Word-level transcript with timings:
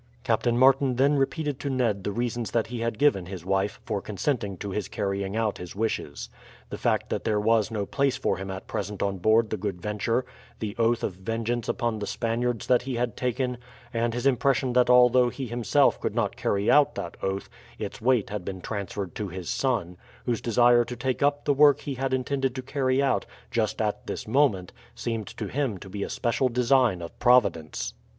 Captain 0.23 0.57
Martin 0.57 0.95
then 0.95 1.13
repeated 1.15 1.59
to 1.59 1.69
Ned 1.69 2.03
the 2.03 2.11
reasons 2.11 2.49
that 2.49 2.65
he 2.65 2.79
had 2.79 2.97
given 2.97 3.27
his 3.27 3.45
wife 3.45 3.79
for 3.85 4.01
consenting 4.01 4.57
to 4.57 4.71
his 4.71 4.87
carrying 4.87 5.37
out 5.37 5.59
his 5.59 5.75
wishes: 5.75 6.27
the 6.71 6.77
fact 6.79 7.09
that 7.09 7.23
there 7.23 7.39
was 7.39 7.69
no 7.69 7.85
place 7.85 8.17
for 8.17 8.37
him 8.37 8.49
at 8.49 8.65
present 8.65 9.03
on 9.03 9.19
board 9.19 9.51
the 9.51 9.57
Good 9.57 9.79
Venture, 9.79 10.25
the 10.57 10.75
oath 10.79 11.03
of 11.03 11.13
vengeance 11.17 11.69
upon 11.69 11.99
the 11.99 12.07
Spaniards 12.07 12.65
that 12.65 12.81
he 12.81 12.95
had 12.95 13.15
taken, 13.15 13.59
and 13.93 14.15
his 14.15 14.25
impression 14.25 14.73
that 14.73 14.89
although 14.89 15.29
he 15.29 15.45
himself 15.45 16.01
could 16.01 16.15
not 16.15 16.35
carry 16.35 16.67
out 16.67 16.95
that 16.95 17.15
oath, 17.21 17.47
its 17.77 18.01
weight 18.01 18.31
had 18.31 18.43
been 18.43 18.59
transferred 18.59 19.13
to 19.13 19.27
his 19.27 19.51
son, 19.51 19.97
whose 20.25 20.41
desire 20.41 20.83
to 20.83 20.95
take 20.95 21.21
up 21.21 21.45
the 21.45 21.53
work 21.53 21.81
he 21.81 21.93
had 21.93 22.11
intended 22.11 22.55
to 22.55 22.63
carry 22.63 23.03
out, 23.03 23.27
just 23.51 23.79
at 23.79 24.07
this 24.07 24.27
moment, 24.27 24.73
seemed 24.95 25.27
to 25.27 25.45
him 25.47 25.77
to 25.77 25.89
be 25.89 26.01
a 26.01 26.09
special 26.09 26.49
design 26.49 27.03
of 27.03 27.19
Providence. 27.19 27.93